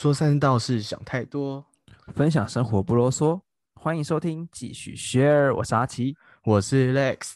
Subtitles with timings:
[0.00, 1.66] 说三道四，想太多。
[2.14, 3.40] 分享生活不啰嗦，
[3.74, 5.52] 欢迎收听继续 share。
[5.52, 7.32] 我是阿奇，我是 Lex。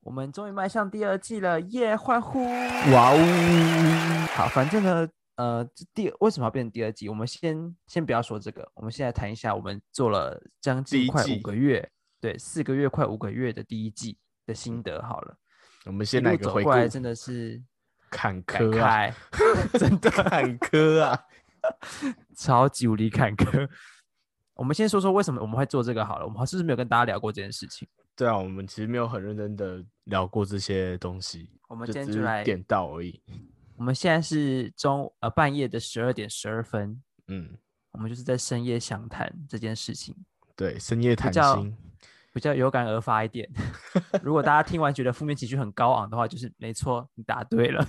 [0.00, 1.96] 我们终于迈向第二季了，耶！
[1.96, 2.42] 欢呼！
[2.42, 4.28] 哇哦！
[4.34, 7.08] 好，反正呢，呃，这第为什么要变成第二季？
[7.08, 11.88] 我们先先不要说这个，我们现在谈一下我们做了将近快五个月，
[12.20, 15.36] 对，四个月快五个月的第一季的心得好了。
[15.84, 17.62] 我们先来个回顾真的是
[18.10, 19.14] 坎坷啊，
[19.78, 21.24] 真的坎坷啊！
[22.36, 23.68] 超级无敌坎坷。
[24.54, 26.24] 我们先说说为什么我们会做这个好了。
[26.24, 27.86] 我们是不是没有跟大家聊过这件事情？
[28.14, 33.20] 对啊，我们其实没有很认真的聊过这些东西，我们今天就来，点到而已。
[33.76, 37.54] 我们现在是中呃半夜的十二点十二分，嗯，
[37.90, 40.16] 我们就是在深夜详谈这件事情，
[40.56, 41.76] 对，深夜谈心，
[42.36, 43.48] 比较有感而发一点。
[44.22, 47.82] 如果大家听完觉得负面情绪很高昂的话，就是没错，你答对了。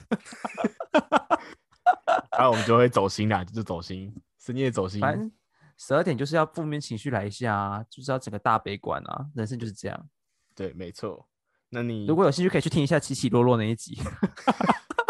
[2.31, 5.01] 然后我们就会走心啦，就是走心，深夜走心。
[5.01, 5.29] 反正
[5.77, 10.07] 十二点就是要负面情绪来一下啊，就是要整个大悲观啊，人生就是这样。
[10.55, 11.27] 对，没错。
[11.67, 13.99] 那你如果有兴趣，可以去听一下起起落落那一集，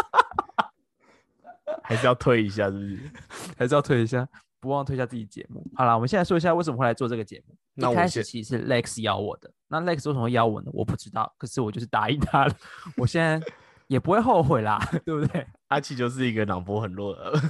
[1.84, 2.98] 还是要推一下，是不是？
[3.56, 5.64] 还是要推一下，不忘推一下自己节目。
[5.76, 7.54] 好啦，我们现在说一下为什么会来做这个节目。
[7.80, 10.70] 那我一开始其实是 Lex 邀我的，那 Lex 为什么会邀我呢？
[10.74, 12.54] 我不知道，可是我就是答应他了，
[12.96, 13.40] 我现在
[13.86, 15.46] 也不会后悔啦， 对不对？
[15.68, 17.40] 阿奇就是一个脑波很弱的，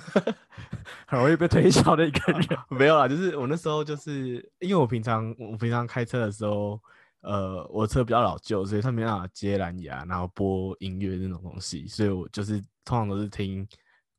[1.07, 2.47] 很容易被推销的一个人。
[2.69, 6.81] 没有啦，就是我那时候就是因为我平常我平常开车的时候，
[7.23, 13.67] 呃，我车比较老旧，所以它没办法接蓝牙，然后播音乐那种东西，所以我就是通常都是听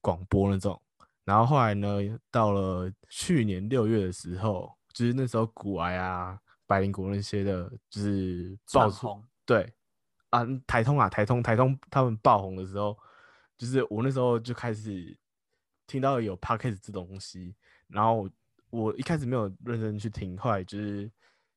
[0.02, 0.82] 广播那种。
[1.26, 1.88] 然后后来呢，
[2.32, 6.37] 到了去年六月的时候，就是那时候古癌啊、
[6.67, 9.73] 百灵果那些的，就是爆红对
[10.30, 12.98] 啊，台通啊，台通台通他们爆红的时候，
[13.58, 15.17] 就是我那时候就开始
[15.88, 17.55] 听到有 podcast 这种东西，
[17.88, 18.30] 然后我
[18.71, 21.09] 我一开始没有认真去听，后来就是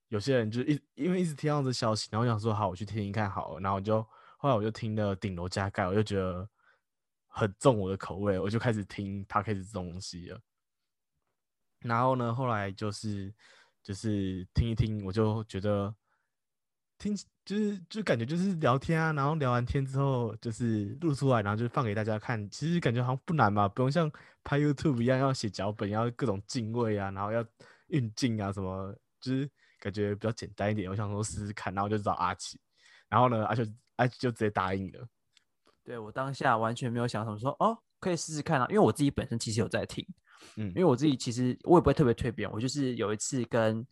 [0.07, 4.01] 有些人就一因为一直听到这消息，然后我想说好，我去听听看好了，然后我就
[4.39, 6.49] 后来我就听了顶楼加盖，我就觉得
[7.27, 10.41] 很重我的口味，我就开始听 podcast 这种东西了。
[11.83, 13.33] 然后呢，后来就是
[13.83, 15.95] 就是听一听，我就觉得
[16.99, 22.49] 听就是就感觉就是聊天啊，然后聊完天之后就是录出来，然后就放给大家看。
[22.51, 24.11] 其实感觉好像不难嘛，不用像
[24.45, 27.45] 拍 YouTube 一样要写脚本，要各种进位啊，然后要
[27.89, 29.51] 运镜啊什么，就是
[29.81, 30.89] 感觉比较简单一点。
[30.89, 32.61] 我想说试试看，然后就找阿奇，
[33.09, 35.09] 然后呢，阿奇阿奇就直接答应了。
[35.85, 40.07] 对我当下完全没有想什么说哦，可以试试看啊，因为我自己本身其实有在听，
[40.57, 43.87] 嗯因为我自己其实我也不会特别推别人，我就是有一次跟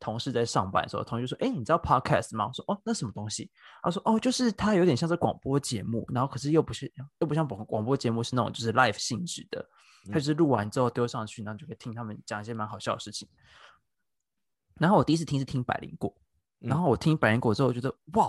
[0.00, 3.50] 同事在上班的时候，同事就说：“哎，你知道 podcast 吗？”我说：“哦，那什么东西？”
[3.82, 9.64] 他说：“哦，就是它有点像是广播节目，然后可是又不是又不像广广播节目是那种就是 live 性质的，
[10.08, 13.28] 它就是录完之后丢上去，然后就可以听他们讲一些蛮好笑的事情。”
[14.78, 16.14] 然后我第一次听是听百灵果，
[16.58, 18.28] 然嗯后我听百灵果之后，我觉得哇，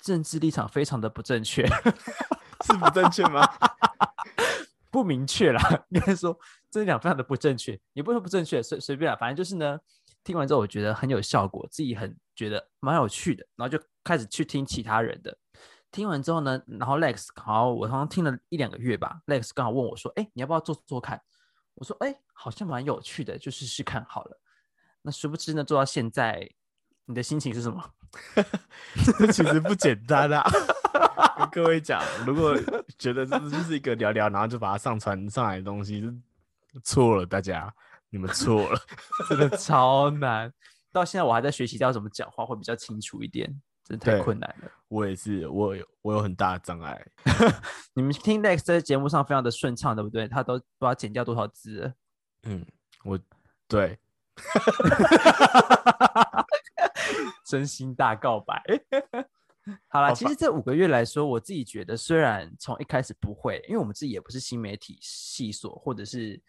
[0.00, 1.66] 政治立场非常的不正确。
[2.64, 3.46] 是不正确吗？
[4.90, 5.60] 不明确啦，
[5.90, 6.36] 应该说
[6.80, 9.78] 这两非常的不正确，也不是说不正确，随随便啊，反正就是呢，
[10.22, 15.36] 听完之后我觉得很有效果，自己很觉得蛮有趣的，然后就开始去听其他人的。
[15.90, 21.18] 听完之后呢，然后 Lex 好，我好像听了一两个月吧，Lex 刚好问我说：“哎，你要不要做做看？”
[21.76, 24.38] 我说：“哎，好像蛮有趣的，就试试看好了。”
[25.00, 26.46] 那殊不知呢，做到现在，
[27.06, 27.82] 你的心情是什么？
[29.18, 30.44] 这其实不简单啊！
[31.38, 32.54] 跟各位讲，如果
[32.98, 36.02] 觉得这就是一个聊聊，然后就把它上传上来的东西，
[36.82, 37.72] 错了，大家，
[38.10, 38.80] 你们错了。
[39.28, 40.52] 真的超难，
[40.92, 43.48] 到现在我还在学习要怎么讲话会比较清楚一点，
[43.84, 44.70] 真的太困难了。
[44.88, 47.06] 我也是，我有我有很大的障碍。
[47.94, 50.28] 你们听 Next 在节目上非常的顺畅，对不对？
[50.28, 51.92] 他都不知道剪掉多少字了。
[52.44, 52.64] 嗯，
[53.04, 53.18] 我
[53.66, 53.98] 对
[57.44, 58.62] 真心大告白。
[59.88, 66.42] 好了，其实这五个月来说，我自己觉得，虽然从一开始不会，因为我们自己也不是新媒体系所或者是职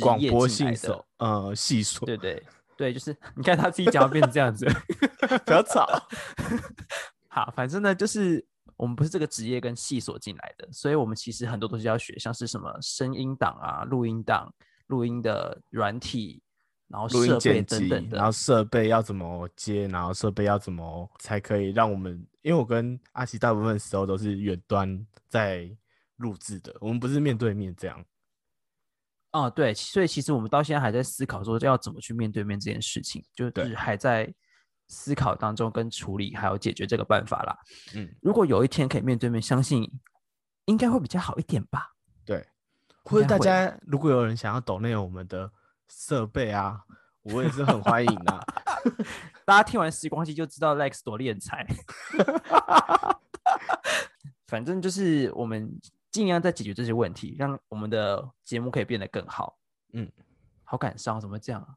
[0.00, 2.42] 广播业进来的呃，细说，对对
[2.76, 4.66] 对，就是你看他自己讲要变成这样子。
[5.44, 5.86] 不要吵。
[7.28, 8.44] 好，反正呢，就是
[8.76, 14.52] 我们不是这个职业跟系所进来的，所以我们其实很多东西要学，像是什么声音档啊、录音档、
[14.86, 16.42] 录音的软体，
[16.88, 18.16] 然后设备等等，的。
[18.16, 25.68] 然后设备要怎么接，然后设备要怎么才可以让我们，因为我跟阿奇大部分时候都是远端在
[26.16, 28.04] 录制的，我们不是面对面这样。
[29.32, 34.32] 哦，对，所以其实我们到现在还在思考说要怎么去面对面这件事情，就是还在
[34.88, 37.58] 思考当中跟处理，还有解决这个办法啦。
[37.94, 39.86] 嗯，如果有一天可以面对面，相信
[40.64, 41.92] 应该会比较好一点吧。
[42.24, 42.46] 对，
[43.04, 45.50] 或者大家如果有人想要抖内我们的
[45.88, 46.80] 设备啊，
[47.22, 48.46] 我也是很欢迎的。
[49.44, 51.66] 大家听完时光机就知道 Lex 多敛财。
[54.46, 55.70] 反正就是我们
[56.10, 59.58] 尽量在解决这些问题，让我们的节目可以变得更好。
[59.92, 60.10] 嗯，
[60.64, 61.68] 好感伤，怎么会这样啊？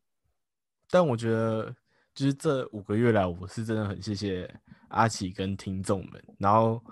[0.90, 1.76] 但我觉得，
[2.14, 4.54] 就是这五个月来，我是真的很谢谢
[4.90, 6.24] 阿奇跟听众们。
[6.38, 6.84] 然后，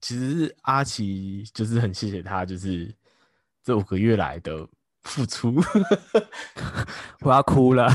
[0.00, 2.92] 其实是阿奇就是很谢谢他，就是
[3.62, 4.66] 这五个月来的
[5.02, 5.54] 付出。
[7.22, 7.88] 我要哭了。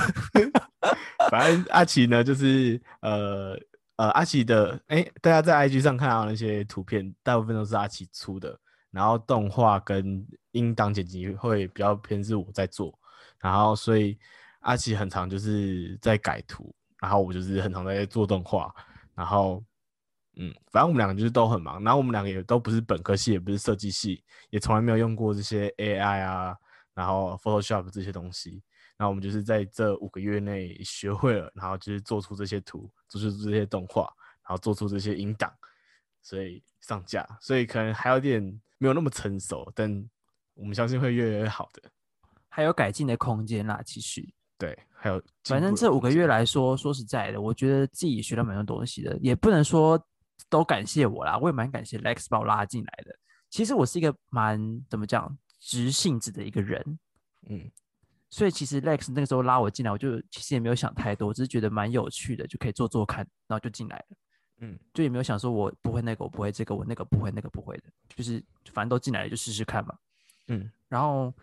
[1.29, 3.59] 反正阿奇呢，就是呃
[3.97, 8.57] 呃，阿奇的哎、大家在 IG 上看到那些图片，大部分都是阿奇出的，
[8.91, 12.97] 然后动画跟音档剪辑会比较偏是我在做，
[13.39, 14.17] 然后所以
[14.59, 18.73] 阿奇很常就是在改图，然后我就是很常在做动画，
[19.15, 19.63] 然后
[20.35, 26.55] 嗯，反正我们两个就是都很忙，然后我们两个也都不是本科系，也不是设计系，也从来没有用过这些 AI 啊，
[26.93, 28.61] 然后 Photoshop 这些东西。
[28.97, 34.01] 然后我们就是在这五个月内学会了，然后就是做出这些图，做出这些动画，
[34.43, 35.53] 然后做出这些音档，
[36.21, 38.41] 所以上架，所以可能还有点
[38.77, 40.09] 没有那么成熟，但
[40.55, 41.81] 我们相信会越来越好的。
[42.49, 44.27] 还有改进的空间啦，其实。
[44.59, 50.03] 对，还有反正这五个月，来说，说实在的，我觉得自己学到蛮多东西的，也不能说
[50.49, 53.15] 都感谢我啦，我也蛮感谢 Lex 把我拉进来的。
[53.51, 54.59] 其实我是一个蛮
[54.89, 56.99] 怎么讲直性子的一个人，
[57.47, 57.69] 嗯，
[58.29, 64.05] 所以其实 Lex 那个时候拉我进来，我就其实也没有想太多，只是觉得蛮有趣的，就可以做做看，然后就进来了。
[64.59, 67.83] 嗯，就也没有想说我不会那个，我不会这个，我那个不会那个不会的，
[68.15, 68.43] 就是
[68.73, 69.95] 反正都进来了就试试看嘛。
[70.47, 71.33] 嗯，然后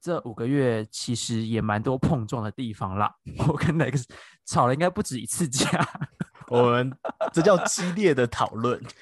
[0.00, 3.14] 这五个月其实也蛮多碰撞的地方啦，
[3.48, 4.04] 我跟 Lex
[4.44, 5.68] 吵了应该不止一次架。
[6.48, 6.92] 我们
[7.32, 8.82] 这叫激烈的讨论。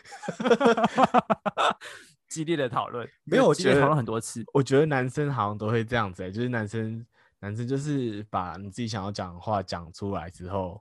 [2.28, 4.42] 激烈的讨论，没有我觉得激烈讨论很多次。
[4.54, 7.04] 我觉得男生好像都会这样子、欸，就是男生
[7.42, 10.80] 男生就是把你自己想要讲的话讲出来之后，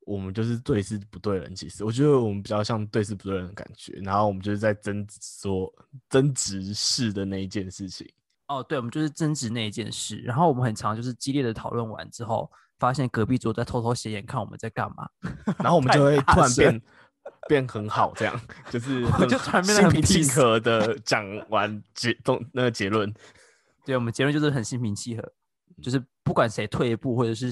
[0.00, 1.54] 我们就是对事不对人。
[1.54, 5.72] 其实我觉得我们比较像对事不对人的感觉，然后我们就是在争执说
[6.08, 8.12] 争执事的那一件事情。
[8.48, 12.50] 哦，对，我们就是争执那一件事，然后我们很常就是激烈的讨论完之后，
[12.80, 15.08] 发现隔壁桌在偷偷斜眼看我们在干嘛，
[15.62, 16.82] 然后我们就会突然变
[17.46, 23.14] 变很好，这样就 是我就突然变得平气和的讲完结动那个结论。
[23.84, 25.32] 对我们结论就是很心平气和，
[25.82, 27.50] 就是不管谁退一步或者是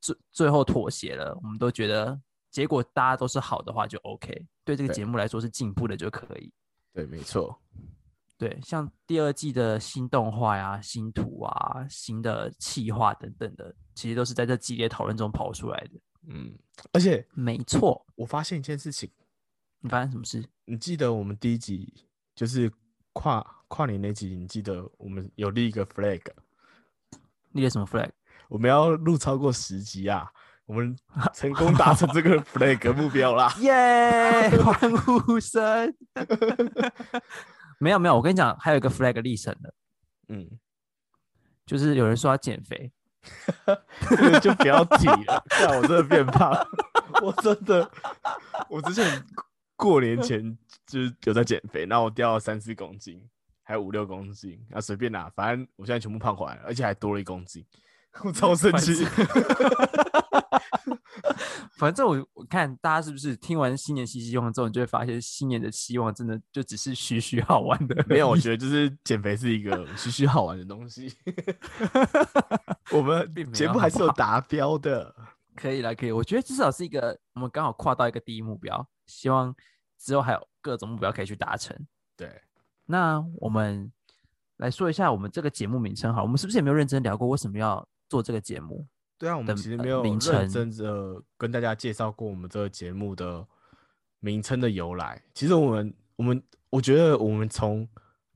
[0.00, 2.20] 最最后妥协了，我们都觉得
[2.50, 6.52] 结果大家都是好的话就 OK，对这个节目来说是进步的就可以。
[6.92, 7.58] 对，没错。
[8.38, 16.00] 对，像第二季的新动画呀、新图啊、新的企划等等的，其实都是在这激烈讨论中跑出来的。
[16.26, 16.52] 嗯，
[16.92, 19.08] 而且没错，我发现一件事情，
[19.78, 20.44] 你发现什么事？
[20.64, 21.94] 你记得我们第一集
[22.34, 22.68] 就是
[23.12, 26.20] 跨跨年那集，你记得我们有立一个 flag，
[27.54, 28.10] 立了什么 flag？
[28.48, 30.26] 我们要录超过十集啊，
[30.66, 30.96] 我们
[31.34, 33.52] 成功达成这个 flag 目标啦。
[33.60, 34.50] 耶！
[34.62, 35.94] 欢呼声。
[37.78, 39.74] 没有没有，我跟你讲，还有一个 flag 立成的，
[40.28, 40.48] 嗯，
[41.66, 42.92] 就是有人说要减肥，
[44.40, 46.52] 就不要提了，看我真的变胖，
[47.22, 47.90] 我真的，
[48.68, 49.24] 我之前
[49.74, 50.56] 过年前
[50.86, 53.20] 就是有在减肥，然后我掉了三四公斤，
[53.72, 57.64] 还有五六公斤，啊随便拿，反正我现在全部胖回来了，而且还多了一公斤，
[58.22, 59.02] 我超生气。
[61.78, 68.04] 反正我我看大家是不是听完新年新希望之后，你就会发现新年的希望真的就只是虚虚好玩的。
[68.06, 71.10] 没有，我觉得就是减肥是一个虚虚好玩的东西。
[72.90, 75.14] 我们节目还是有达标的。
[75.56, 76.12] 可以了，可以。
[76.12, 79.56] 我觉得至少是一个我们刚好跨到一个第一目标，希望
[79.98, 81.74] 之后还有各种目标可以去达成。
[82.14, 82.28] 对，
[82.86, 83.90] 那我们
[84.56, 88.86] 来说一下我们这个节目名称好，我们是不是也没有认真聊过为什么要做这个节目？
[89.18, 93.46] 对啊，我们其实没有认真的跟大家介绍过我们这个节目的
[94.20, 95.22] 名称的由来。
[95.32, 97.88] 其实我们我们我觉得我们从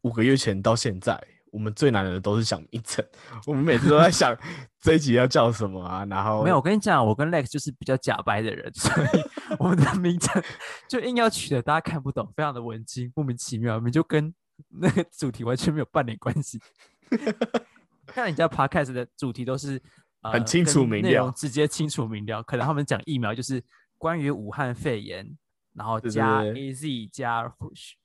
[0.03, 1.21] 五个月前到现在，
[1.57, 3.03] 我们最难的都是想名称。
[3.47, 4.37] 我们每次都在想
[4.79, 9.25] 这一集要叫什么啊，然后没有，我跟你讲，我跟 Lex 就是比较假白的人，所以
[9.59, 10.43] 我们的名称
[10.87, 14.35] 就硬要取的大家看不懂，非常的文青，莫名其妙，我们就跟
[14.69, 16.61] 那个主题完全没有半点关系。
[18.07, 19.81] 看人家 Podcast 的主题都是、
[20.21, 22.43] 呃、很清楚明了容直接清楚明了。
[22.43, 23.65] 可能他们讲疫苗就是
[23.97, 25.27] 关于武汉肺炎，
[25.73, 27.51] 然后加 A Z 加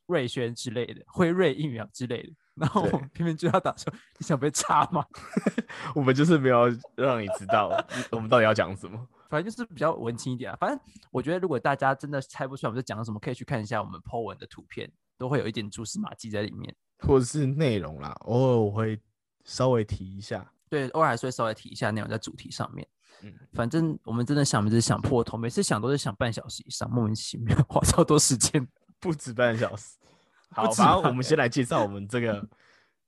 [0.08, 2.30] 瑞轩之类的，辉瑞疫苗之类的。
[2.62, 5.04] 然后我们偏偏就要打说，你想被插吗？
[5.96, 7.68] 我们就是没有让你知道
[8.12, 9.08] 我们到底要讲什么。
[9.32, 10.58] 反正就是比较文青一点啊。
[10.60, 16.76] 反正我觉得，如果大家真的猜不出来我们在讲什么，可以去看一下我们 po 文的图片，都会有一点蛛丝马迹在里面。
[17.00, 19.02] 或者是内容啦，偶尔我会
[19.44, 20.46] 稍微提一下。
[20.70, 22.88] 对，偶尔还是会稍微提一下内容在主题上面。
[23.24, 28.68] 嗯，反正我们真的想，名字想破头，每次想都是想半小时以上，莫名其妙花超多时间。
[29.00, 29.98] 不止半小时。
[30.56, 32.46] 好，止反正吧我们先来介绍我们这个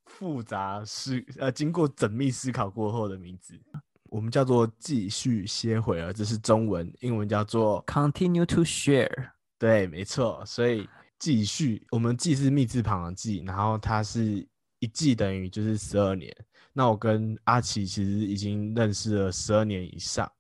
[0.06, 3.60] 复杂思呃，经过缜密思考过后的名字，
[4.06, 10.44] 我们叫做继续歇会儿，这是中文，英文叫做 Continue to share，对，没错。
[10.46, 10.88] 所以
[11.20, 14.48] 继续，我们继是密字旁的继，然后它是
[14.80, 16.36] 一季等于就是十二年。
[16.74, 20.32] 那我跟阿奇其实已经认识了十二年以上，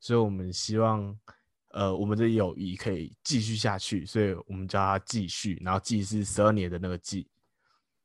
[0.00, 1.16] 所以我们希望，
[1.74, 5.60] 呃，我们的友谊可以继续下去，所以我们叫它继续。
[5.60, 7.26] 然后继是十二年的那个继，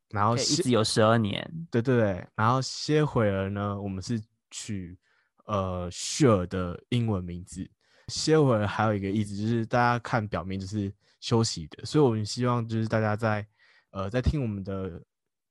[0.09, 1.39] 然后一直有十二年。
[1.69, 4.97] 对对对，然后歇会儿呢，我们是取
[5.45, 7.69] 呃 sure 的英文名字。
[8.07, 13.45] 歇会儿还有一个意思就是大家看表面就是休息的，所以我们希望就是大家在
[13.91, 14.99] 呃在听我们的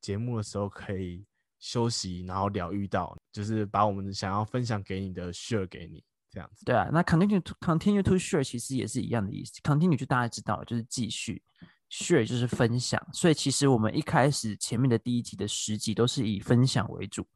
[0.00, 1.24] 节目的时候可以
[1.60, 6.64] 休息，然后疗愈到，就是把我们想要分享给你的 share 给你这样子。
[6.64, 9.52] 对啊，那 continue to continue to share 其实也是一样的意思。
[9.62, 11.42] continue 就大家知道，就是继续
[11.90, 13.00] ；share 就是分享。
[13.12, 17.26] 所以其实我们一开始前面的第一集的十集都是以分享为主，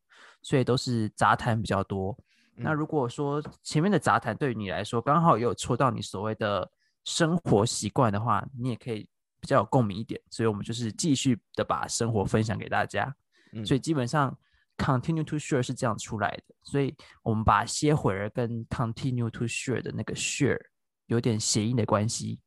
[0.42, 2.16] 所以都是杂谈比较多。
[2.54, 6.70] 那嗯如果说前面的杂谈对于你来说刚好也有戳到你所谓的
[7.02, 9.08] 生活习惯的话，你也可以
[9.40, 10.20] 比较有共鸣一点。
[10.28, 13.14] 所以我们就是继续的把生活分享给大家。
[13.52, 14.36] 嗯所以基本上
[14.84, 16.54] continue to share 是这样出来的。
[16.62, 20.60] 所以我们把歇会儿跟 continue to share 的那个 share
[21.06, 22.40] 有点谐音的关系，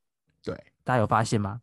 [0.44, 1.62] 对，大家有发现吗？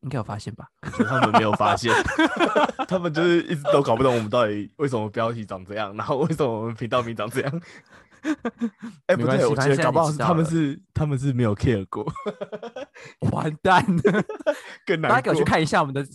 [0.00, 0.68] 应该有发现吧？
[0.98, 1.90] 就他们没有发现，
[2.86, 7.62] 他们就是一直都搞不懂我们到底为什么标题长这样，然后为什么我们频道名长这样。
[9.06, 12.04] 哎、不对，我觉得搞不好是你知道他们是他们是没有 care 过，
[13.32, 14.24] 完蛋了！
[14.84, 15.14] 更难过。
[15.14, 16.06] 大家给我去看一下我们的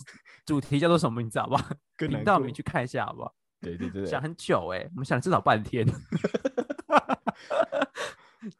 [0.44, 1.64] 主题叫做什么名字好不好？
[1.96, 3.34] 更难过频道名去看一下好不好？
[3.60, 5.86] 对对对对，想很久哎、我们想了至少半天，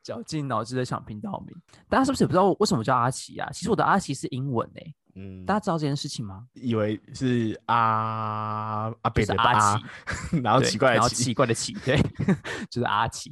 [0.03, 1.57] 绞尽脑汁的想频道名。
[1.89, 3.49] 大家是不是也不知道我为什么叫阿奇啊？
[3.53, 6.47] 其实我的阿奇是英文哎、嗯，大家知道这件事情吗？
[6.55, 9.85] 以为是阿阿北的阿阿奇，
[10.43, 11.97] 然后奇怪的奇，奇怪的奇，对，
[12.71, 13.31] 就是阿奇。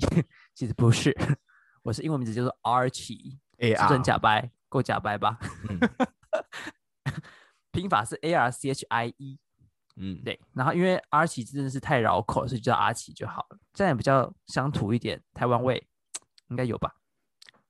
[0.54, 1.14] 其实不是，
[1.82, 2.58] 我是英文名字叫做是
[3.82, 4.50] 很 R，假掰？
[4.68, 5.38] 够假掰吧？
[5.68, 5.78] 嗯
[7.70, 9.38] 拼法是 A R C H I E，
[9.98, 10.38] 嗯，对。
[10.52, 15.84] 然后因为阿奇真的是太绕口，所以叫阿奇就好了，这样也比较乡土一点，台湾味
[16.48, 16.94] 应该有吧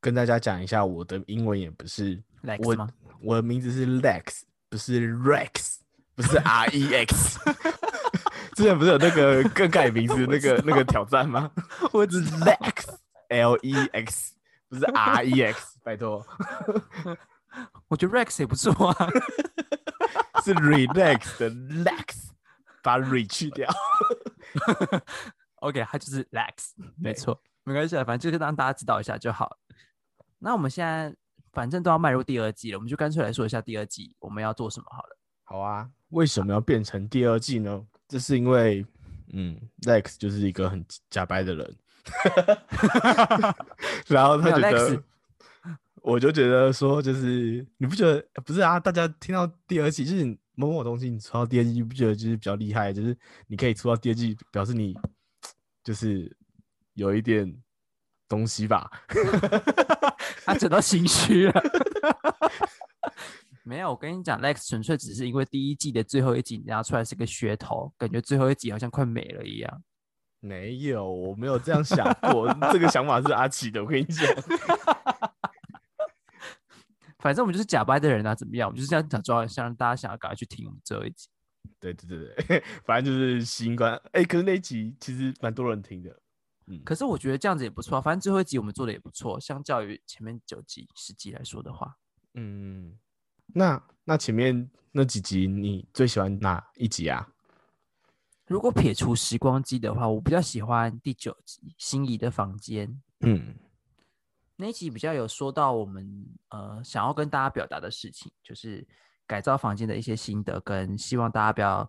[0.00, 2.88] 跟大家讲一下，我的英文也不是？Lex 我吗？
[3.20, 5.78] 我的名字是 Lex，不是 Rex，
[6.14, 7.40] 不是 R E X。
[8.54, 11.50] 之前不是有那个更改名字那个那个挑战吗？
[11.92, 12.96] 我是 Lex
[13.30, 14.34] L E X，
[14.68, 16.24] 不是 R E X，拜托，
[17.88, 19.08] 我觉得 Rex 也不错啊。
[20.44, 22.28] 是 relax 的 Lex，
[22.82, 23.68] 把 re 去掉。
[25.60, 29.58] OK，它就是 lax，没错，没关系啊，反正就是让大家知道一下就好了。
[30.38, 31.14] 那我们现在
[31.52, 35.18] 反正都要迈入第二季了，我们就干脆来说一下第二季我们要做什么好了。
[35.42, 37.84] 好啊，为什么要变成第二季呢？
[38.06, 38.86] 这是因为，
[39.32, 41.76] 嗯，Lex 就是一个很假掰的人，
[44.06, 45.02] 然后他觉得，
[46.02, 48.78] 我就觉得说，就是你不觉得不是啊？
[48.80, 50.24] 大家听到第二季，就是
[50.54, 52.92] 某某东西，你出到第二季，你不觉得就是比较厉害？
[52.92, 54.96] 就是你可以出到第二季，表示你
[55.82, 56.34] 就是
[56.94, 57.54] 有一点
[58.28, 58.90] 东西吧？
[60.44, 61.62] 他整到心虚了。
[63.64, 69.82] 没有，我跟你讲，Lex 纯粹只是因为第一季的最后一集拿出来是个噱头，感觉最后一集好像快没了一样。
[70.40, 74.24] 没有，我没有这样想过，这个想法是阿奇的，我跟你讲。
[77.18, 78.68] 反正我们就是假掰的人啊，怎么样？
[78.68, 81.28] 我们就是这样假装，想让大家想要赶快去听我们最后一集。
[81.80, 84.00] 对对对对， 反正就是新冠。
[84.12, 86.20] 哎、可是那一集其实蛮多人听的。
[86.66, 91.96] 嗯，可是我觉得这样子也不错啊，反正最后一集我们做的也不错，相较于前面九集、十集来说的话，
[92.34, 92.96] 嗯，
[93.46, 97.28] 那那前面那几集你最喜欢哪一集啊？
[98.46, 102.88] 如果撇除时光机的话，我比较喜欢第九集《心仪的房间》
[103.20, 103.54] 嗯
[104.60, 108.84] 那一集，比较有说到我们呃想要跟大家表达的事情，就是
[109.24, 111.88] 改造房间的一些心得，跟希望大家不要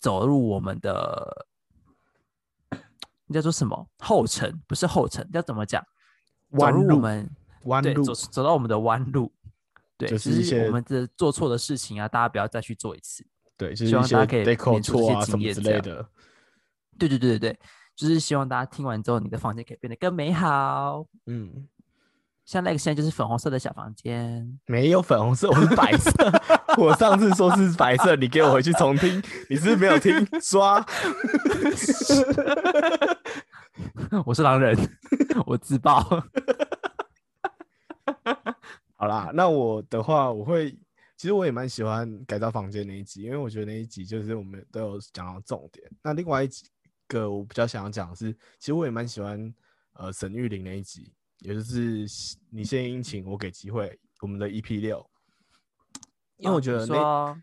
[0.00, 1.46] 走入我们的
[3.26, 5.82] 那叫做什么后尘，不是后尘，要怎么讲？
[6.50, 9.30] 走弯路入我们对，弯路走走到我们的弯路，
[9.98, 13.26] 对，就就是一些我们的做错的事情啊，大家不要再去做一次。
[13.58, 16.08] 对，就是希望大家可以免除一些经验之类的。
[16.98, 17.60] 对对对对对，
[17.96, 21.06] 就是希望大家听完之后，你的房间可以变得更美好。
[21.24, 21.66] 嗯，
[22.44, 26.12] 像那个现在就是粉红色的小房间，没有粉红色，我是白色。
[26.76, 30.12] 我上次说是白色，你给我回去重听，你是不是没有听？
[30.42, 30.84] 刷，
[34.26, 34.76] 我是狼人，
[35.46, 36.02] 我自爆。
[38.98, 40.70] 好啦，那我的话，我会，
[41.16, 45.90] 其实我也蛮喜欢改造房间那一集，因为我觉得那一集就是我们都有讲到重点。
[46.02, 46.48] 那另外一
[47.08, 49.54] 个我比较想要讲的是，其实我也蛮喜欢
[49.94, 52.06] 呃沈玉玲那一集，也就是
[52.50, 55.08] 你献殷勤，我给机会，我们的 EP 六，
[56.36, 57.42] 因为我觉得那说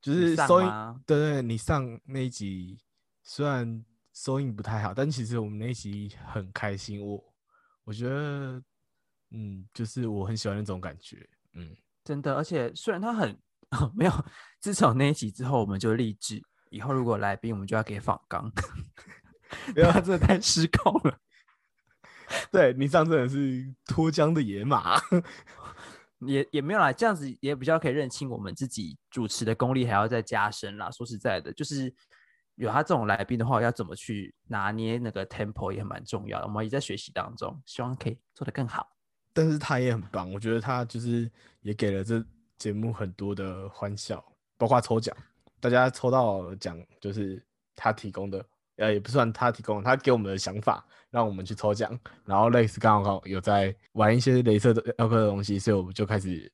[0.00, 0.68] 就是收音，
[1.06, 2.78] 对对，你上那一集
[3.22, 7.04] 虽然收音不太好，但其实我们那一集很开心。
[7.04, 7.22] 我
[7.84, 8.62] 我觉得，
[9.30, 13.38] 嗯，就是我很喜欢那种感觉，嗯，真的，而且虽然他很
[13.94, 14.12] 没有，
[14.60, 18.50] 自从那一集之后，我们就立志，以后如果来宾，我们就要给仿纲，
[19.74, 21.18] 没有他真的太失控了。
[22.50, 25.00] 对你上真的是脱缰的野马，
[26.26, 30.90] 也也没有啦，这样子也比较可以认清我们自己主持的功力还要再加深啦。
[30.90, 31.92] 说实在的，就是
[32.56, 36.46] 有他这种来宾的话，要怎么去拿捏那个 tempo 也蛮重要的。
[36.46, 38.86] 我们也在学习当中，希望可以做得更好。
[39.32, 41.30] 但是他也很棒，我觉得他就是
[41.62, 42.22] 也给了这
[42.58, 44.22] 节目很多的欢笑，
[44.56, 45.16] 包括抽奖，
[45.60, 47.42] 大家抽到奖就是
[47.74, 48.44] 他提供的，
[48.76, 51.98] 呃，也不算他提供的，他给我们的想法，让我们去抽奖。
[52.24, 56.50] 然后类似刚好有在玩一些镭射的雕刻的东西，所以我们就开始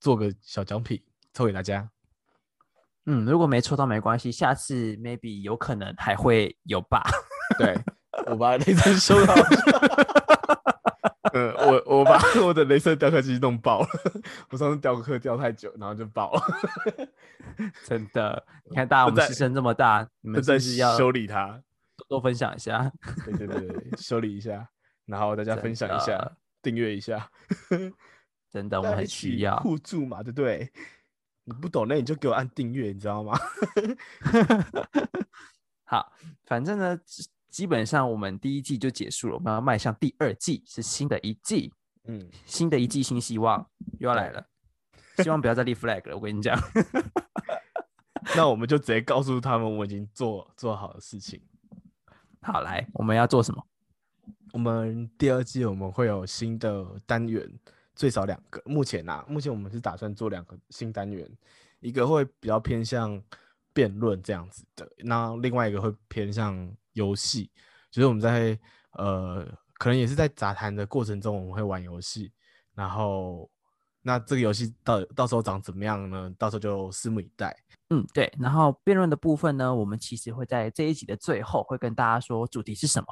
[0.00, 1.00] 做个小奖品
[1.32, 1.88] 抽给大家。
[3.06, 7.02] 嗯，如果没抽到没关系，下次 maybe 有可能还会有吧。
[7.58, 7.76] 对，
[8.26, 9.34] 我把镭射收到。
[11.32, 13.88] 嗯， 我我把我的镭射雕刻机弄爆了，
[14.50, 16.42] 我上次雕刻雕太久，然后就爆了，
[17.84, 21.62] 真的，你看大家我们牺牲这么大，你们就在是不是要修理它。
[21.96, 22.90] 多多分享一下？
[23.24, 24.68] 对对对对，修理一下，
[25.06, 27.30] 然后大家分享一下，订阅一下，
[28.50, 29.56] 真的，我们很需要。
[29.60, 30.70] 互助嘛，对不对？
[31.44, 33.36] 你不懂那你就给我按订阅，你知道吗？
[35.84, 36.12] 好，
[36.44, 41.72] 反正呢，基基本上我们第一季就结束了，我们要迈向第二季，是新的一季，
[42.04, 44.46] 嗯，新的一季新希望又要来了，
[45.18, 46.16] 希望不要再立 flag 了。
[46.16, 46.58] 我跟你讲，
[48.36, 51.40] 那我们就直接告诉他们我已经做做好的事情。
[52.40, 53.66] 好来，我们要做什么？
[54.52, 57.48] 我们第二季我们会有新的单元，
[57.94, 58.60] 最少两个。
[58.66, 61.28] 目前啊，目前我们是打算做两个新单元，
[61.80, 63.22] 一个会比较偏向
[63.72, 67.50] 辩论这样子的，那另外一个会偏向游戏，
[67.90, 68.58] 就是我们在
[68.92, 72.30] 呃，可能也是在杂谈的过程中，我们会玩游戏，
[72.74, 73.50] 然后
[74.02, 76.32] 那这个游戏到到时候长怎么样呢？
[76.36, 77.56] 到时候就拭目以待。
[77.90, 78.32] 嗯，对。
[78.38, 83.06] 然后辩论的部分呢，我们其实会在这一集的最后会跟大家说主题是什么。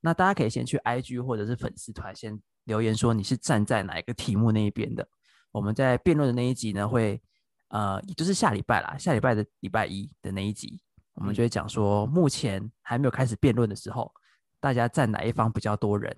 [0.00, 5.06] 那大家可以先去 IG 或者是粉丝团先留言说你是站在哪一个题目那一边的。
[5.50, 7.20] 我们在辩论的那一集呢，会
[7.68, 10.80] 呃，就是下礼拜啦，下礼拜的礼拜一的那一集，
[11.14, 14.12] 我们就会讲说，目前还没有开始辩论的时候，
[14.60, 16.16] 大家站哪一方比较多人，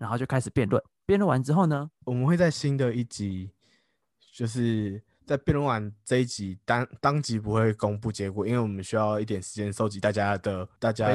[0.00, 0.82] 然后就开始辩论。
[1.04, 3.50] 辩论完之后呢，我们会在新的一集，
[4.32, 11.14] 就是在辩论完这一集当当集不会公布结果，因为我们需要一点时间收集大家的大家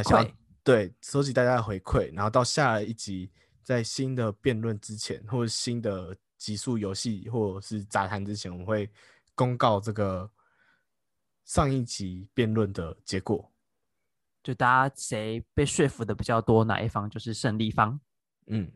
[0.63, 3.31] 对收集大家的回馈，然后到下一集
[3.63, 8.87] 在新的辩论之前，或者新的极速游戏或者是杂谈之前，我们会
[9.33, 10.29] 公告这个
[11.43, 13.51] 上一集辩论的结果。
[14.43, 17.99] 就大家谁被说服的比较多，哪一方就是胜利方。
[18.47, 18.71] 嗯，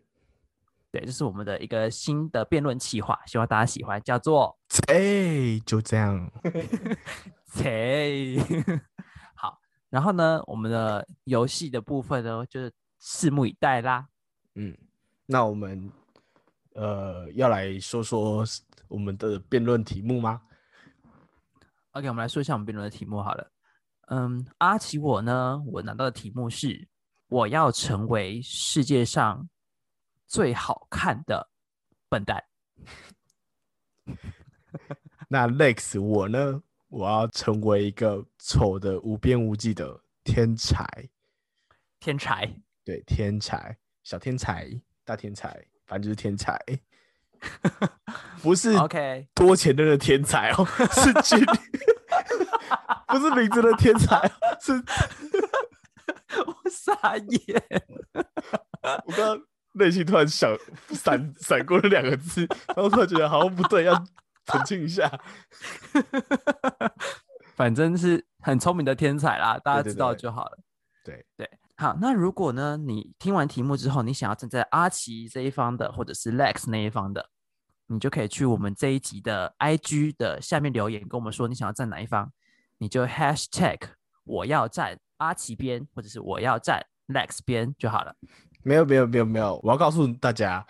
[0.91, 6.31] 对，这是我们的一个新的辩论企划，希望大家喜欢，叫做哎，就这样。
[7.53, 8.37] “切”。
[9.35, 14.07] 好，然后呢，我们的游戏的部分呢，就是拭目以待啦。
[14.55, 14.75] 嗯，
[15.25, 15.91] 那我们
[16.73, 18.43] 呃要来说说
[18.87, 20.41] 我们的辩论题目吗
[21.91, 23.51] ？OK，我们来说一下我们辩论的题目好了。
[24.07, 26.87] 嗯，阿奇我呢，我拿到的题目是
[27.27, 29.47] 我要成为世界上
[30.29, 31.49] 最好看的
[32.07, 32.45] 笨蛋。
[35.27, 36.61] 那 Lex 我呢？
[36.87, 40.83] 我要成为一个丑的无边无际的天才，
[41.99, 42.51] 天才，
[42.83, 44.67] 对，天才，小天才，
[45.03, 46.59] 大天才，反正就是天才，
[48.41, 51.59] 不是 OK，多钱的那个天才哦，是距离，
[53.07, 54.73] 不是名字的天才哦，是
[56.45, 57.63] 我傻眼。
[59.05, 59.45] 我刚刚
[59.79, 60.55] 内心突然想
[60.91, 63.95] 闪 闪过了两个字，然后突然觉得好像不对，要
[64.45, 65.09] 澄清一下。
[67.55, 70.59] 反正是很聪明的天才啦，大家知道就好了。
[71.03, 77.29] 对对，好，那如果呢，你听完题目之后，你想要站在阿奇这一方的，或者是 Lex 那一方的，
[77.87, 82.31] 你就可以去我们这一集的 IG 的下面留言，跟我们说你想要站哪一方，
[82.77, 83.79] 你就 Hashtag
[84.23, 88.15] 我要站阿奇边，或者是我要站 Lex 边就好了。
[88.69, 90.63] 没有没有没有没有，我要告诉大家，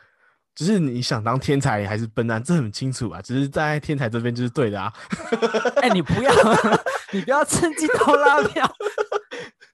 [0.55, 3.21] 就是你想当天才还是笨蛋，这很清楚啊。
[3.21, 4.93] 只是在天才这边就是对的啊。
[5.83, 6.31] 哎、你不要，
[7.11, 8.65] 你不要趁机偷拉票。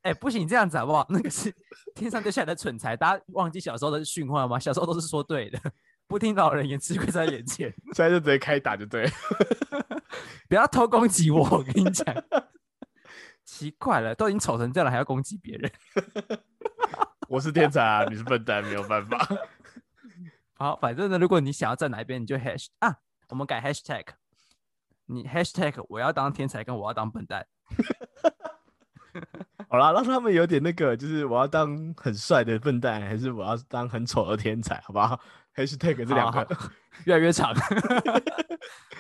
[0.02, 1.06] 哎、不行，这样子好不好？
[1.08, 1.54] 那个是
[1.94, 4.58] 天上掉下来的蠢材，大家忘记小时候的训话吗？
[4.58, 5.60] 小时候都是说对的，
[6.10, 7.72] 不听老人言，吃亏在眼前。
[7.94, 9.12] 现在就直接开打就对了。
[10.50, 12.04] 不要偷攻击我，我跟你讲。
[13.46, 15.72] 奇怪了，都已经丑成这样了，还要攻击别人？
[17.28, 19.28] 我是天才啊，你是笨蛋，没有办法。
[20.58, 22.98] 好，反正呢，如果你想要站哪一边，你就 hash 啊，
[23.30, 24.06] 我们改 hashtag，
[25.06, 27.46] 你 hashtag 我要当天才，跟我要当笨蛋。
[29.68, 35.20] 好啦，让他们有点那个，就是我要当很帅的笨蛋，还是我要当很丑的天才，好不好
[35.56, 36.56] ？#hashtag 这两好个，
[37.06, 37.54] 越来越长。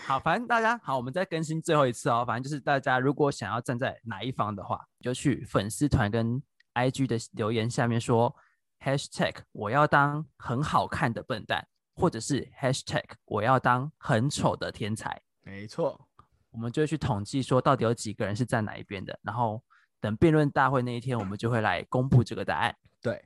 [0.05, 2.23] 好，反正大家好，我们再更新最后一次哦。
[2.25, 6.41] 反正就是大家如果想要站在哪一方的话，就去粉丝团跟
[6.75, 8.35] IG 的留言下面说
[8.79, 15.21] hashtag 我要当很好看的笨蛋，或者是 hashtag 我要当很丑的天才。
[15.41, 16.07] 没错。
[16.51, 19.61] 我们就会去统计说到底有几个人是站哪一边的，然后
[19.99, 22.73] 等辩论大会那一天，我们就会来公布这个答案。
[23.01, 23.25] 对，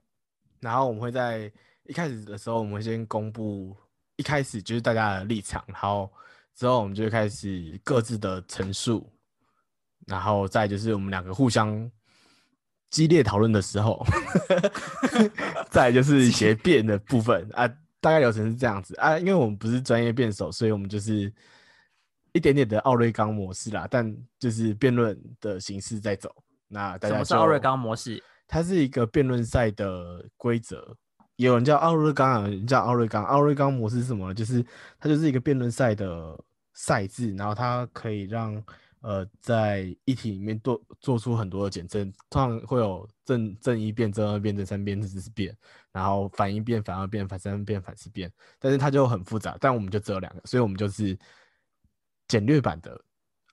[0.59, 1.51] 然后我们会在
[1.83, 3.77] 一开始的时候，我们会先公布
[4.15, 6.11] 一开始就是大家的立场，然后
[6.55, 9.07] 之后我们就会开始各自的陈述，
[10.07, 11.87] 然后再就是我们两个互相
[12.89, 14.05] 激烈讨论的时候，
[15.69, 17.67] 再就是一些辩的部分啊，
[18.01, 21.31] 大概流程是这样子啊，因为我们不是专业辩手，所以我们就是
[22.33, 26.33] 一点点的奥瑞冈模式啦，但就是辩论的形式在走。
[26.67, 28.23] 那大家什么是奥瑞就冈模式？
[28.47, 30.95] 它是一个辩论赛的规则，
[31.35, 33.23] 有人叫奥瑞冈，有人叫奥瑞冈。
[33.25, 34.33] 奥瑞冈模式是什么呢？
[34.33, 34.65] 就是
[34.99, 36.39] 它就是一个辩论赛的
[36.73, 38.59] 赛制，然后它可以让
[39.01, 45.55] 呃在一题里面做做出很多的检证，通常会有正正一变、正二变、正三变、正四变，
[45.91, 51.17] 然后反一变、反二变、反三变、反四变，但是它就很复杂，但我们就只有两个，所以我们就是
[52.27, 52.99] 简略版的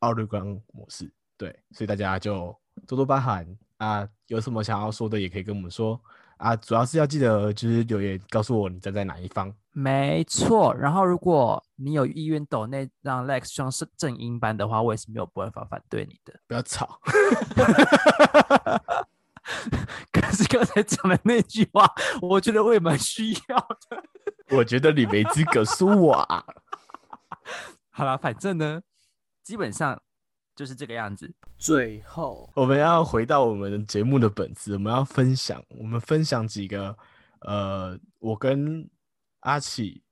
[0.01, 1.11] 奥瑞冈模式。
[1.37, 2.57] 对，所以大家就
[2.87, 3.47] 多多包涵。
[3.79, 6.01] 啊，有什么想要说的也可以跟我们说。
[6.39, 9.53] 啊，主要是要记得就是留言告诉我你站在哪一方。
[9.73, 10.75] 没错。
[10.75, 16.35] 然后如果你有意愿抖内让 Lex 上是正音班的话，我也是没有办法反对你的。
[16.47, 17.01] 不要吵，
[20.13, 24.03] 可是刚才讲的那句话，我觉得我也蛮需要的。
[24.57, 26.45] 我觉得你没资格说我啊。
[27.91, 28.83] 好了，反正呢，
[29.43, 30.01] 基本上
[30.57, 31.33] 就是这个样子。
[31.59, 36.97] 最后，我们要回到我们节目的本质，我们要分享，我们分享几个
[37.43, 38.89] 呃，我跟
[39.41, 40.03] 阿启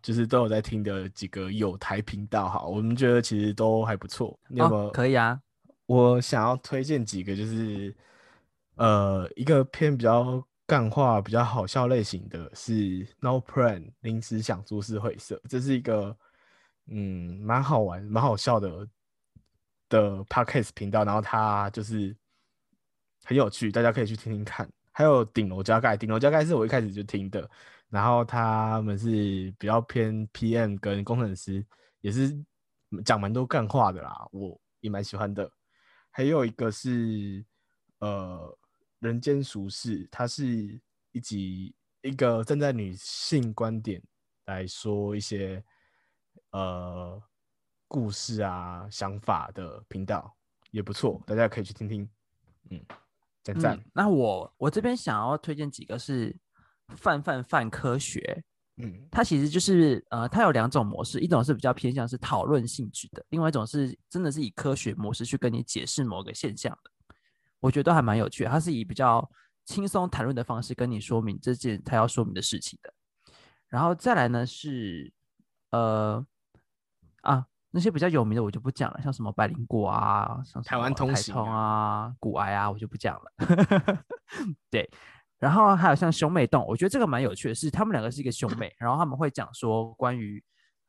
[0.00, 4.38] 就是都有在听的几个有台频道，哈，我们觉得其实都还不错。
[4.48, 4.86] 你有没有？
[4.86, 5.38] 哦、可以啊。
[5.86, 7.94] 我想要推荐几个，就是
[8.76, 16.16] 呃，一个偏比较干话、比较好笑类型的是 No Plan 临时想株式会社，这是一个
[16.86, 18.86] 嗯蛮好玩、蛮好笑的
[19.88, 22.16] 的 Podcast 频道，然后它就是
[23.24, 24.68] 很有趣，大家可以去听听看。
[24.92, 27.48] 还有顶楼加盖，顶楼加盖是我一开始就听的，
[27.88, 31.64] 然后他们是比较偏 PM 跟工程师，
[32.00, 32.36] 也是
[33.04, 35.48] 讲蛮多干话的啦，我也蛮喜欢的。
[36.10, 37.44] 还有一个是
[38.00, 38.58] 呃
[38.98, 40.80] 人间俗世，它是
[41.12, 41.72] 一集
[42.02, 44.02] 一个站在女性观点
[44.46, 45.62] 来说一些
[46.50, 47.22] 呃
[47.88, 50.32] 故事啊想法的频道，
[50.70, 52.08] 也不错，大家可以去听听。
[52.70, 52.80] 嗯，
[53.42, 53.84] 赞赞、嗯。
[53.94, 56.36] 那我我这边想要推荐几个是
[56.96, 58.44] 泛泛泛科学，
[58.76, 66.90] 嗯，它其实就是呃，它有两种模式，一种是比较偏向是讨论性质的，另外一种是真的是以科学模式去跟你解释某个现象的。
[67.58, 69.28] 我觉得都还蛮有趣的，它是以比较
[69.64, 72.92] 轻松谈论的方式跟你说明这件他要说明的事情的。
[73.66, 75.12] 然后再来呢是
[75.70, 76.24] 呃
[77.22, 84.04] 啊那些比较有名的我就不讲了，像什么百灵果啊，像台湾通台行通啊、骨癌啊，我就不讲了。
[84.70, 84.88] 对。
[85.38, 90.42] 然后还有像兄妹洞，我觉得这个蛮有趣的是，他们两个是一个兄妹，然后他们会讲说关于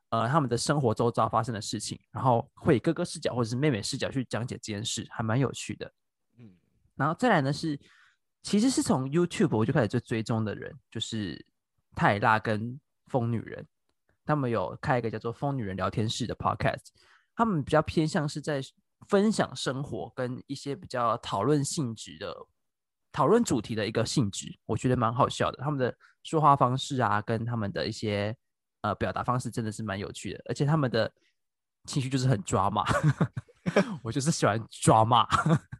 [0.09, 5.93] 呃他们的生活周遭发生的事情，然后会以哥哥视角或者是妹妹视角去讲解这件事，还蛮有趣的。
[6.39, 6.49] 嗯，
[6.95, 7.79] 然后再来呢是，
[8.41, 11.45] 其实是从 YouTube 我就开始就追踪的人，就是
[11.93, 13.63] 泰拉跟疯女人，
[14.29, 16.89] 他们有开一个叫做疯女人聊天室的 Podcast，
[17.35, 18.61] 他们比较偏向是在
[19.07, 22.45] 分享生活跟一些比较讨论性质的
[23.11, 25.57] 讨论主题的一个性质，我觉得蛮好笑的。
[25.63, 28.37] 他们的说话方式啊，跟他们的一些
[28.81, 30.43] 呃表达方式，真的是蛮有趣的。
[30.47, 31.11] 而且他们的
[31.85, 32.85] 情绪就是很抓马，
[34.03, 35.27] 我就是喜欢抓马。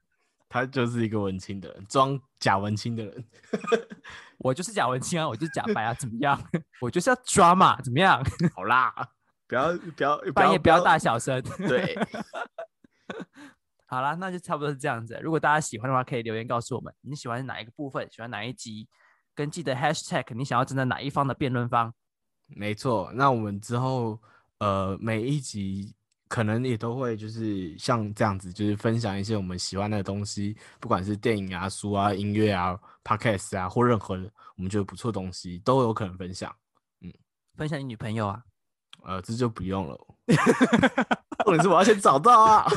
[0.50, 3.26] 他就是一个文青的人，装假文青的人。
[4.40, 6.42] 我就是假文青啊，我就是假白啊，怎么样？
[6.82, 8.24] 我就是要抓嘛，怎么样？
[8.56, 8.94] 好啦，
[9.48, 11.42] 不要不要半夜不要大小声。
[11.58, 11.98] 对，
[13.86, 15.20] 好啦，那就差不多是这样子。
[15.22, 18.88] 如果大家喜欢的话，可以留言告诉我们你喜欢哪一个部分，喜欢哪一集，
[19.36, 21.94] 跟记得 hashtag 你想要站在哪一方的辩论方。
[22.48, 24.20] 没错，那我们之后
[24.60, 25.96] 呃每一集。
[26.30, 32.80] 可能也都会就是像这样子，就是分享一些我们喜欢的东西，不管是电影啊、书啊、音乐啊、
[33.18, 34.14] podcast 啊，或任何
[34.56, 36.56] 我们觉得不错东西，都有可能分享。
[37.02, 37.12] 嗯，
[37.56, 38.44] 分享你女朋友啊？
[39.04, 39.98] 呃，这就不用了。
[41.46, 42.68] 或者是我要先找到啊？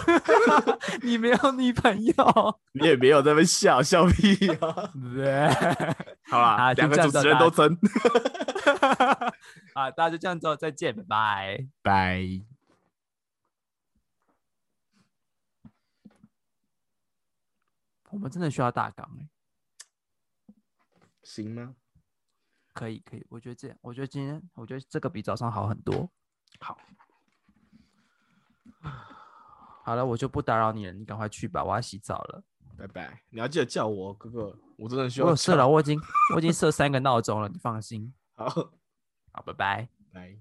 [1.03, 4.90] 你没有女朋友，你也没有在那笑笑屁啊？
[5.14, 5.49] 对，
[6.31, 7.77] 好啦，两个主持人都真。
[9.75, 12.45] 啊，大家就这样做，再见，拜拜，拜。
[18.11, 19.27] 我们真的需要大纲哎，
[21.35, 21.75] 行吗？
[22.75, 26.11] 可以可以，我觉得这样，我觉得今天，我觉得这个比早上好很多。
[26.61, 26.79] 好，
[29.85, 32.45] 好了，我就不打扰你了，你赶快去吧，我要洗澡了。
[32.77, 35.27] 拜拜，你要记得叫我哥哥，我真的需要。
[35.27, 35.99] 我有设了，我已经
[36.35, 38.12] 我已经设三个闹钟了，你放心。
[38.37, 38.49] 好，
[39.33, 40.37] 好，拜拜，拜。